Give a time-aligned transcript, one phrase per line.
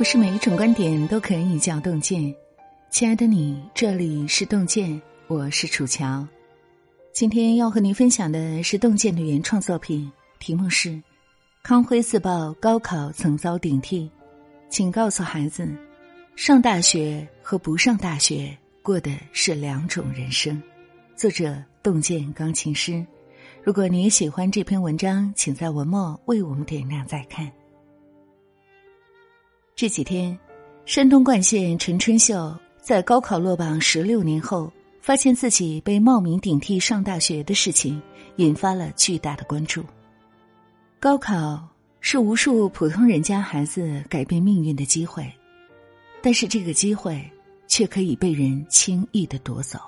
[0.00, 2.34] 不是每一种观点都可以叫洞见。
[2.88, 6.26] 亲爱的你，这里是洞见，我是楚乔。
[7.12, 10.88] 今天要和您分享的是洞见的原创作品，题目是
[11.62, 14.04] 《康辉自曝高考曾遭顶替》，
[14.70, 15.68] 请告诉孩子，
[16.34, 20.62] 上大学和不上大学过的是两种人生。
[21.14, 23.04] 作者：洞见钢琴师。
[23.62, 27.52] 如果你喜欢这篇文章，请在文末为我们点亮再看。
[29.80, 30.38] 这几天，
[30.84, 37.98] 山东冠县陈春秀在高考落榜十六年后，发现自己被冒名顶替上大学的事情，
[38.36, 39.82] 引发了巨大的关注。
[40.98, 41.66] 高考
[42.02, 45.26] 是无数普通人家孩子改变命运的机会，
[46.20, 47.18] 但是这个机会
[47.66, 49.78] 却可以被人轻易的夺走。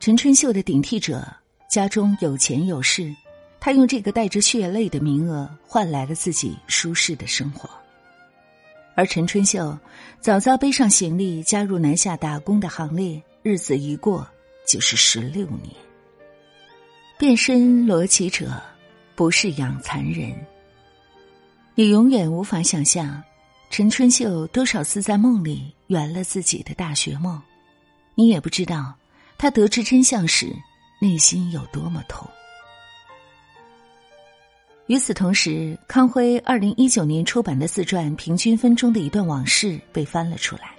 [0.00, 1.28] 陈春秀的顶替者。
[1.68, 3.14] 家中有钱有势，
[3.60, 7.68] 他用这个带着血泪的名额换来了自己舒适的生活。
[8.98, 9.78] 而陈春秀
[10.20, 14.26] 早早背上行李加入南下打工的行列，日子一过
[14.66, 15.72] 就是十六年。
[17.16, 18.60] 变身罗绮者，
[19.14, 20.34] 不是养蚕人。
[21.76, 23.22] 你永远无法想象，
[23.70, 27.40] 陈春秀多少次在梦里圆了自己的大学梦，
[28.16, 28.92] 你也不知道，
[29.38, 30.52] 他得知真相时。
[31.00, 32.28] 内心有多么痛。
[34.88, 40.74] 与此同时，康辉二零一九年出版的自传《平均分》中的一段往事被翻了出来。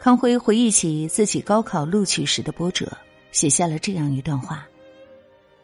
[0.00, 2.90] 康辉回忆起自己高考录取时的波折，
[3.30, 4.66] 写下了这样一段话：“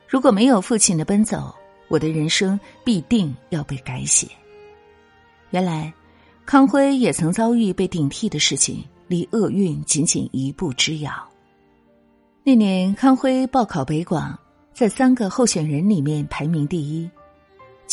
[0.07, 1.53] 如果没有父亲的奔走，
[1.89, 4.29] 我的人生必定要被改写。”
[5.51, 5.93] 原来，
[6.47, 11.13] 康辉也曾遭遇被顶替的事情，离厄运仅仅一步之遥。
[12.45, 14.39] 那年，康辉报考北广，
[14.73, 17.11] 在三个候选人里面排名第一，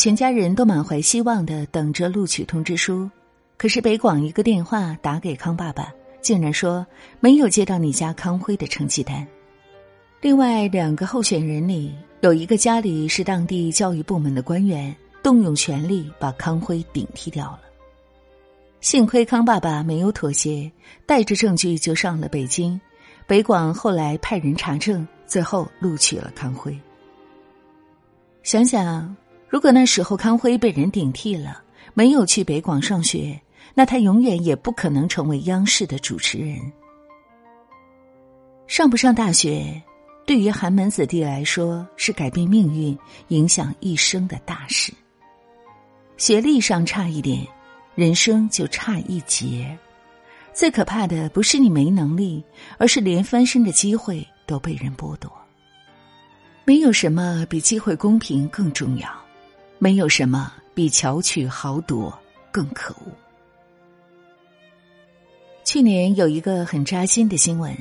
[0.01, 3.11] 全家人都满怀希望的等着录取通知书。
[3.57, 6.87] 可是北广一个电话打给康爸爸，竟然说
[7.19, 9.27] 没有接到你家康辉的成绩单。
[10.21, 17.59] 另外两个候选人里，有一个家里是当地教育部门的官员，动用权力把康辉顶替掉了。
[18.79, 20.71] 幸亏康爸爸没有妥协，
[21.05, 22.79] 带着证据就上了北京。
[23.27, 26.73] 北广后来派人查证，最后录取了康辉。
[28.43, 29.13] 想想，
[29.49, 31.61] 如果那时候康辉被人顶替了，
[31.93, 33.39] 没有去北广上学，
[33.73, 36.59] 那他永远也不可能成为央视的主持人。
[38.67, 39.81] 上不上大学，
[40.27, 42.95] 对于寒门子弟来说是改变命运、
[43.29, 44.93] 影响一生的大事。
[46.17, 47.43] 学历上差一点，
[47.95, 49.75] 人生就差一截。
[50.53, 52.43] 最可怕的不是你没能力，
[52.77, 55.31] 而是连翻身的机会都被人剥夺。
[56.65, 59.09] 没有什么比机会公平更重要，
[59.79, 62.15] 没有什么比巧取豪夺
[62.51, 63.11] 更可恶。
[65.63, 67.75] 去年有一个很扎心的新闻：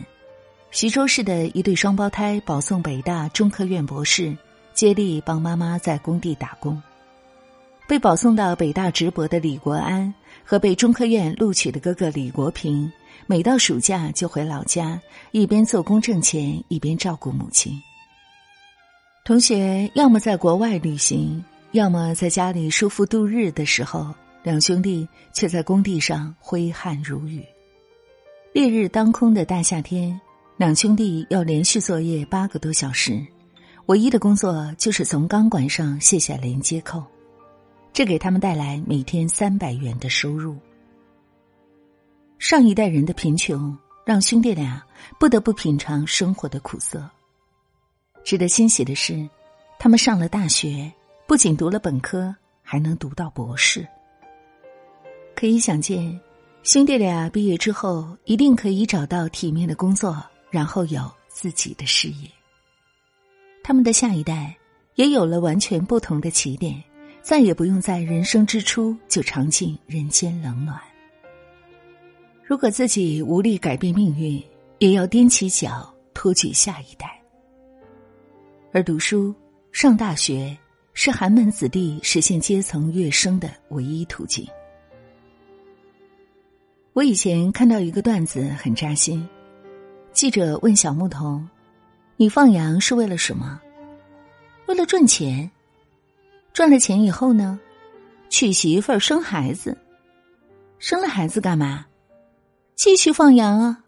[0.70, 4.36] 徐州市的一对双胞胎保送北大中科院博士，
[4.74, 6.80] 接力帮妈妈在工地打工。
[7.88, 10.12] 被保送到北大直博的李国安
[10.44, 12.92] 和被中科院录取的哥哥李国平，
[13.26, 15.00] 每到暑假就回老家，
[15.32, 17.72] 一边做工挣钱，一边照顾母亲。
[19.24, 21.42] 同学要么在国外旅行，
[21.72, 27.44] 要么在家里舒服度日的时候，两兄弟却在工地上挥汗如雨。
[28.54, 30.18] 烈日当空的大夏天，
[30.56, 33.22] 两兄弟要连续作业八个多小时，
[33.86, 37.04] 唯一的工作就是从钢管上卸下连接扣。
[37.92, 40.56] 这给他们带来每天三百元的收入。
[42.38, 44.82] 上一代人的贫穷让兄弟俩
[45.18, 47.06] 不得不品尝生活的苦涩。
[48.24, 49.28] 值得欣喜的是，
[49.78, 50.90] 他们上了大学，
[51.28, 53.86] 不仅读了本科，还能读到博士。
[55.36, 56.18] 可以想见，
[56.62, 62.30] 兄弟俩毕业之后一定可以找到体面的工作，然后有自己的事业。
[63.62, 64.56] 他们的下一代
[64.94, 66.82] 也有了完全不同的起点。
[67.20, 70.80] 再也不用在人生之初就尝尽人间冷暖。
[72.42, 74.42] 如果自己无力改变命运，
[74.78, 77.20] 也要踮起脚托举下一代。
[78.72, 79.34] 而读书、
[79.72, 80.56] 上大学
[81.00, 84.44] 是寒门子弟实现阶层跃升的唯一途径。
[86.92, 89.24] 我以前看到一个段子很扎心，
[90.12, 91.48] 记者问小牧童
[92.18, 93.62] ：“你放羊是为了什么
[94.66, 95.48] ？”“为了赚钱。”
[96.52, 97.60] 赚了钱以后呢，
[98.28, 99.78] 娶媳妇儿生孩子，
[100.80, 101.86] 生了孩子干嘛？
[102.74, 103.84] 继续放羊啊！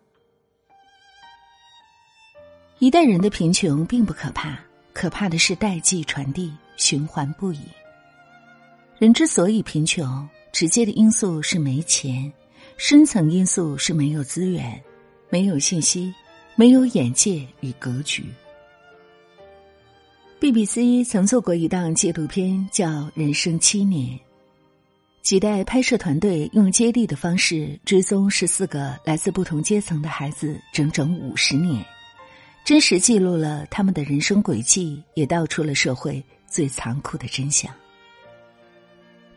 [2.79, 4.57] 一代人的贫穷并不可怕，
[4.93, 7.61] 可怕的是代际传递，循环不已。
[8.99, 12.33] 人之所以贫穷，直接的因素是没钱，
[12.77, 14.83] 深层因素是没有资源、
[15.29, 16.13] 没有信息、
[16.57, 18.25] 没有眼界与格局。
[20.41, 24.19] BBC 曾做过一档纪录片，叫《人生七年》。
[25.21, 31.85] 几代拍摄团队用接力的方式追踪十四个来自不同阶层的孩子，整整五十年，
[32.65, 37.73] 真实记录了他们的人生轨迹，也道出了社会最残酷的真相。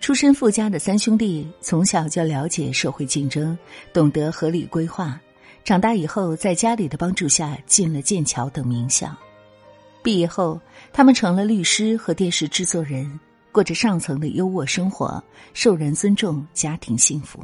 [0.02, 3.58] 出身富家的三兄弟从小就了解社会竞争，
[3.94, 5.18] 懂得合理规划，
[5.64, 9.16] 长大以后在家里的帮助下进了剑桥等名校。
[10.04, 10.60] 毕业后，
[10.92, 13.18] 他们成了律师和电视制作人。
[13.54, 15.24] 过着上层的优渥生活，
[15.54, 17.40] 受人尊重，家庭幸福。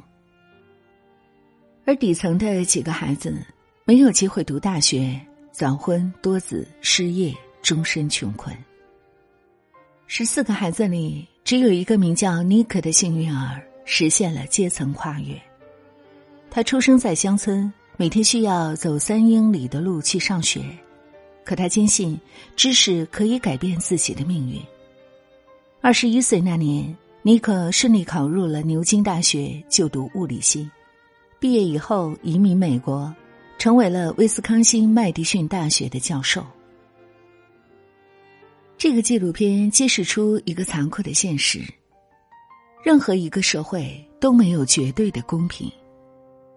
[1.85, 3.37] 而底层的几个孩子
[3.85, 5.17] 没有机会读大学，
[5.51, 7.31] 早婚多子，失业，
[7.61, 8.57] 终身穷困。
[10.11, 15.39] 十四个孩子里，只有一个名叫尼克的幸运儿实现了阶层跨越。
[16.49, 20.61] 他出生在乡村，每天需要走三英里的路去上学，
[21.45, 22.19] 可他坚信
[22.55, 24.59] 知识可以改变自己的命运。
[25.79, 30.67] 二十一岁那年，尼克顺利考入了牛津大学就读物理系。
[31.39, 33.13] 毕业以后移民美国，
[33.59, 36.43] 成为了威斯康星麦迪逊大学的教授。
[38.79, 41.59] 这个纪录片揭示出一个残酷的现实：
[42.81, 45.69] 任何一个社会都没有绝对的公平。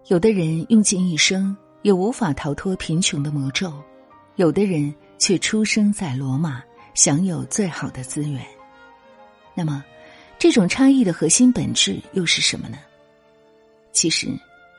[0.07, 3.73] 有的人用尽一生也无法逃脱贫穷的魔咒，
[4.37, 8.41] 有的人却出生在罗马，享有最好的资源。
[9.53, 9.83] 那么，
[10.39, 12.77] 这种差异的核心本质又是什么呢？
[13.91, 14.29] 其实，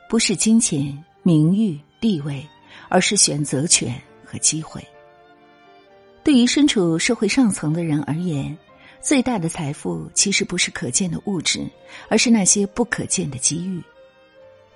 [0.09, 2.43] 不是金钱、名誉、地位，
[2.89, 3.95] 而是选择权
[4.25, 4.83] 和机会。
[6.25, 8.57] 对于身处社会上层的人而言，
[9.03, 11.61] 最大的财富其实不是可见的物质，
[12.09, 13.81] 而是那些不可见的机遇。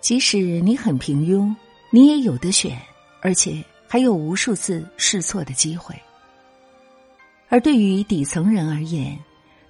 [0.02, 1.52] 即使你很平庸，
[1.90, 2.78] 你也有的选，
[3.22, 5.94] 而且还有无数次试错的机会。
[7.48, 9.18] 而对于底层人而言，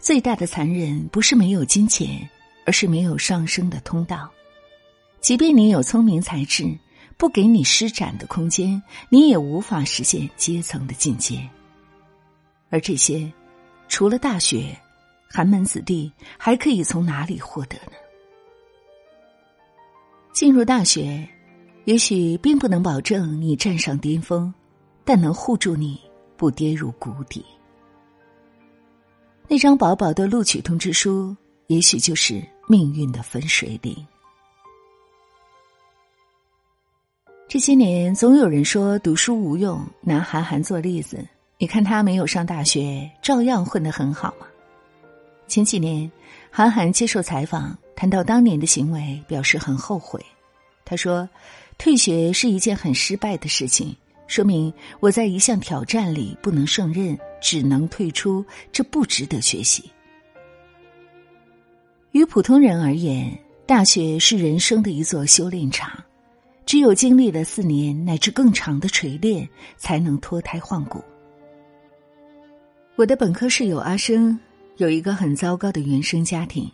[0.00, 2.28] 最大的残忍不是没有金钱，
[2.66, 4.28] 而是没有上升的通道。
[5.20, 6.76] 即便你有聪明才智，
[7.16, 11.48] 不给你施展的空间，你也无法实现阶层的进阶。
[12.70, 13.32] 而这些，
[13.88, 14.76] 除了大学，
[15.28, 17.92] 寒门子弟还可以从哪里获得呢？
[20.32, 21.28] 进入大学，
[21.84, 24.52] 也许并不能保证你站上巅峰，
[25.04, 26.00] 但能护住你
[26.36, 27.44] 不跌入谷底。
[29.48, 31.34] 那张薄薄的录取通知书，
[31.68, 34.06] 也许就是命运的分水岭。
[37.48, 41.26] 这些年，总有人说读书无用，拿韩寒做例子。
[41.60, 44.46] 你看他没有上大学，照样混得很好嘛。
[45.48, 46.08] 前几年，
[46.52, 50.24] 韩寒接受采访，谈到当年的行为，表示很后悔。
[50.84, 51.28] 他说
[51.76, 53.94] ：“退学是一件很失败的事情。”
[54.28, 59.90] 说明我在一项挑战里不能胜任，只能退出，这不值得学习。
[62.12, 65.90] 于普通人而言，大学是人生的一座修炼场，
[66.64, 71.02] 只有经历了四年乃至更长的锤炼，才能脱胎换骨。
[72.98, 74.36] 我的本科室友阿生
[74.78, 76.68] 有一个很糟糕的原生家庭，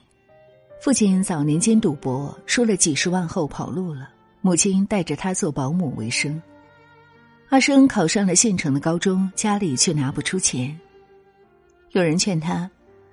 [0.81, 4.09] 父亲早年间赌博输了几十万后跑路了，
[4.40, 6.40] 母亲带着他做保姆为生。
[7.50, 10.75] 阿生考上了县城的高中，家里却拿不出钱。
[11.90, 12.71] 有人劝他，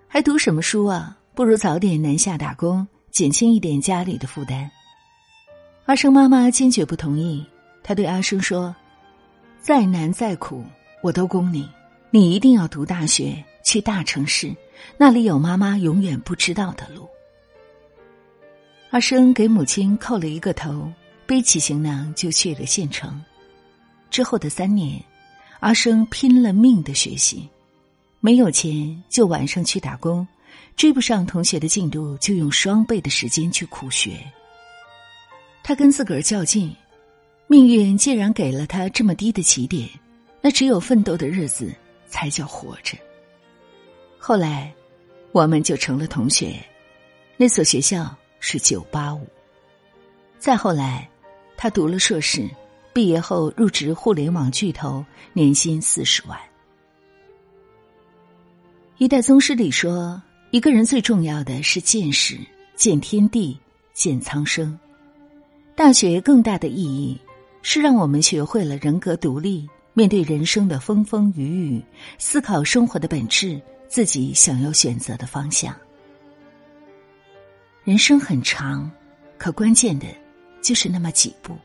[0.07, 1.17] 还读什么书啊？
[1.35, 4.71] 不如早点南下打工，减轻一点家里的负担。
[5.83, 7.45] 阿生妈妈坚决不同意。
[7.83, 8.73] 他对阿生说
[9.59, 10.63] ：“再难再苦，
[11.03, 11.67] 我都供你。
[12.13, 14.53] 你一定要读大学，去大城市，
[14.97, 17.07] 那里有妈妈永远不知道的路。”
[18.91, 20.91] 阿生给母亲叩了一个头，
[21.25, 23.23] 背起行囊就去了县城。
[24.09, 25.01] 之后的三年，
[25.61, 27.47] 阿生拼了命的学习，
[28.19, 30.27] 没有钱就晚上去打工，
[30.75, 34.17] 追不上同学的进度就用双倍的时间去苦学。
[35.63, 36.75] 他跟自个儿较劲，
[37.47, 39.87] 命运既然给了他这么低的起点，
[40.41, 41.73] 那只有奋斗的日子
[42.11, 42.95] 才叫活着。
[44.19, 44.71] 后来，
[45.31, 46.63] 我们就成了同学，
[47.37, 49.25] 那所学校是九八五。
[50.37, 51.09] 再后来，
[51.57, 52.47] 他读了硕士。
[52.93, 56.37] 毕业后入职互联网巨头，年薪四十万。
[58.97, 62.37] 一代宗师里说，一个人最重要的是见识，
[62.75, 63.57] 见天地，
[63.93, 64.77] 见苍生。
[65.73, 67.17] 大学更大的意义
[67.61, 71.85] 是让我们学会了人格独立，面对人生的风风雨雨，
[72.17, 75.75] 思考生活的本质，自己想要选择的方向。
[77.83, 78.89] 人生很长，
[79.37, 80.07] 可关键的，
[80.61, 81.57] 就是那么几步。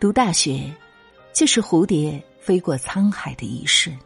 [0.00, 0.72] 读大学，
[1.32, 3.96] 就是蝴蝶飞过沧海的一瞬。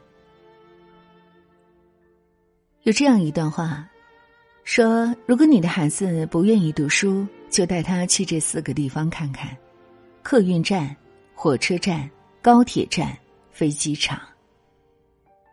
[2.82, 3.88] 有这样一段话，
[4.64, 9.56] 说：如果你的孩子不愿意读书，就带他去这四个地方看看：
[10.22, 10.94] 客运站、
[11.34, 12.10] 火车站、
[12.42, 13.16] 高铁站、
[13.52, 14.20] 飞机场。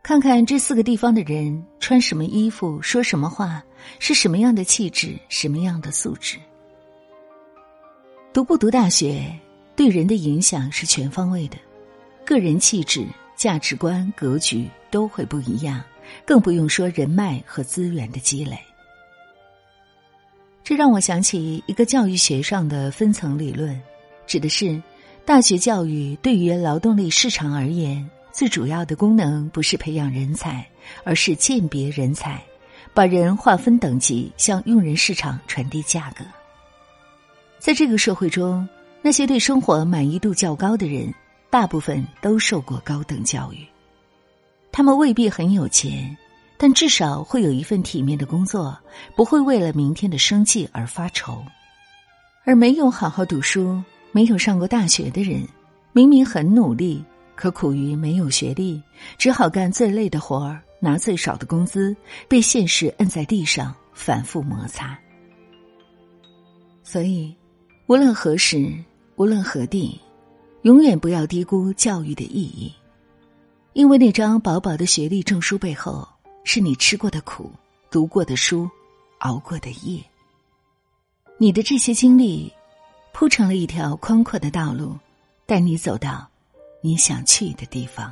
[0.02, 3.64] 看看这四个地方的人穿什么衣服，说什么话，
[4.00, 6.38] 是什么样的气质，什么样的素质。
[8.34, 9.32] 读不读大学，
[9.76, 11.58] 对人的影响是全方位的，
[12.26, 15.84] 个人气质、价值观、格局都会不一样。
[16.26, 18.58] 更不用说人脉和资源的积累，
[20.64, 23.80] 这让我想起一个教育学上的分层理论，
[24.26, 24.82] 指的是
[25.26, 30.68] 大学教育对于劳动力市场而言，最主要的功能不是培养人才，
[31.04, 32.42] 而是鉴别人才，
[32.94, 36.26] 把人划分等级，向用人市场传递价格。
[37.60, 38.68] 在这个社会中，
[39.02, 41.14] 那些对生活满意度较高的人，
[41.52, 43.66] 大部分都受过高等教育。
[44.72, 46.18] 他们未必很有钱，
[46.58, 48.76] 但至少会有一份体面的工作，
[49.16, 51.44] 不会为了明天的生计而发愁。
[52.46, 53.80] 而没有好好读书、
[54.12, 55.48] 没有上过大学的人，
[55.94, 57.04] 明明很努力，
[57.36, 58.82] 可苦于没有学历，
[59.18, 61.96] 只好干最累的活儿，拿最少的工资，
[62.28, 64.98] 被现实摁在地上反复摩擦。
[66.84, 67.36] 所以，
[67.88, 68.74] 无论何时，
[69.16, 70.00] 无论何地，
[70.64, 72.74] 永远不要低估教育的意义。
[73.74, 76.08] 因为那张薄薄的学历证书背后，
[76.44, 77.52] 是你吃过的苦、
[77.92, 78.68] 读过的书、
[79.20, 80.04] 熬过的夜。
[81.38, 82.52] 你的这些经历，
[83.14, 84.98] 铺成了一条宽阔的道路，
[85.46, 86.30] 带你走到
[86.82, 88.12] 你想去的地方。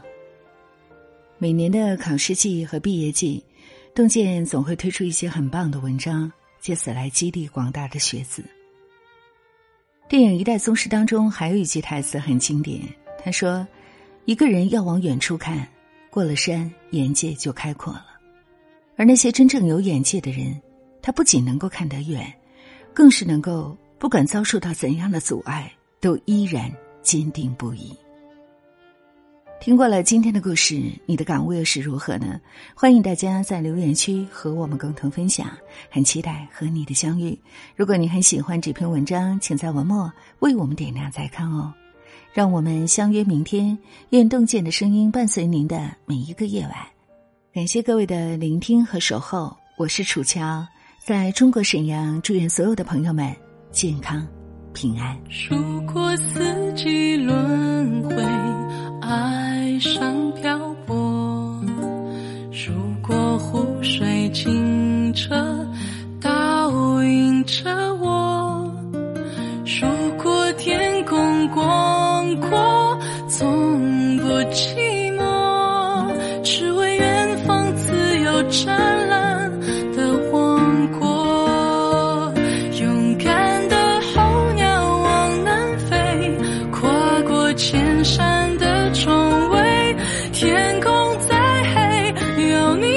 [1.38, 3.44] 每年的考试季和毕业季，
[3.94, 8.44] 洞见总会推出一些很棒的文章，借此来激励广大的学子。
[10.10, 12.82] 电影《一代宗师》当中还有一句台词很经典，
[13.24, 13.68] 他说。
[14.25, 15.66] 一个人要往远处看，
[16.10, 18.08] 过了山，眼界就开阔了。
[18.98, 20.62] 而那些真正有眼界的人，
[21.01, 22.30] 他不仅能够看得远，
[22.94, 27.96] 更是能够不管遭受到怎样的阻碍，都依然坚定不移。
[29.60, 32.39] 听过了今天的故事，你的感悟又是如何呢？
[32.75, 35.50] 欢迎大家在留言区和我们共同分享，
[35.89, 37.38] 很期待和你的相遇。
[37.75, 41.74] 如果你很喜欢这篇文章，请在文末为我们点亮再看哦。
[42.32, 43.75] 让我们相约明天，
[44.12, 46.74] 愿洞见的声音伴随您的每一个夜晚。
[47.51, 50.63] 感谢各位的聆听和守候，我是楚乔，
[51.04, 53.36] 在中国沈阳，祝愿所有的朋友们
[53.77, 54.27] 健康
[54.74, 55.15] 平安。
[55.29, 58.15] 数过四季轮回，
[59.01, 60.57] 爱上漂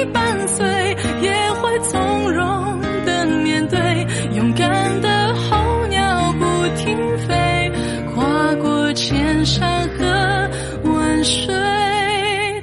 [0.05, 0.65] 伴随，
[1.21, 3.79] 也会从容的面对。
[4.35, 6.45] 勇敢的候鸟不
[6.77, 7.71] 停飞，
[8.13, 9.43] 跨过千。
[9.43, 10.05] 山和
[10.83, 11.53] 万水，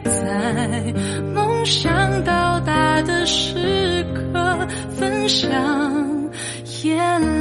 [0.04, 0.95] 在
[1.35, 4.66] 梦想到达的时刻，
[4.97, 5.50] 分享
[6.85, 7.38] 眼泪。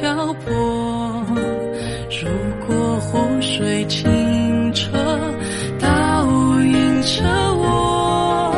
[0.00, 0.52] 漂泊；
[2.22, 2.28] 如
[2.66, 4.92] 果湖水清澈，
[5.80, 6.24] 倒
[6.60, 7.24] 映着
[7.56, 8.52] 我；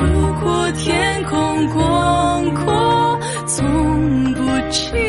[0.40, 5.05] 果天空广阔，从不寂寞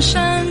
[0.00, 0.49] 山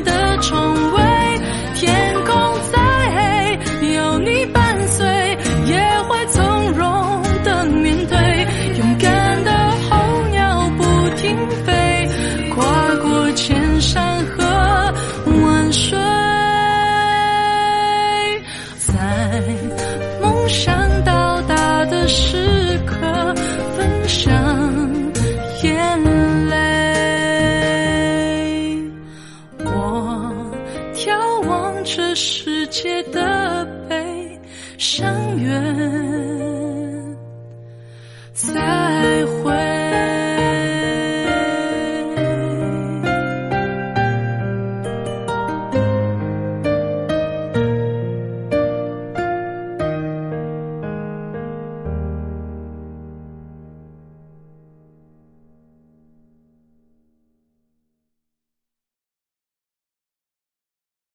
[31.92, 34.40] 这世界的悲
[34.78, 36.39] 伤远